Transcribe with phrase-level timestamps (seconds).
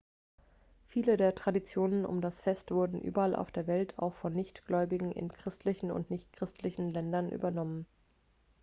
[0.87, 5.31] viele der traditionen um das fest wurden überall auf der welt auch von nichtgläubigen in
[5.31, 7.85] christlichen und nichtchristlichen ländern übernommen